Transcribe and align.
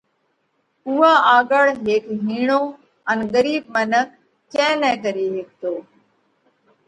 اُوئا 0.87 1.11
آڳۯ 1.35 1.67
هيڪ 1.83 2.03
هِيڻو 2.25 2.61
ان 3.09 3.19
ڳرِيٻ 3.33 3.63
منک 3.73 4.07
ڪئين 4.51 4.75
نه 4.81 4.91
ڪري 5.03 5.25
هيڪتو۔ 5.35 5.73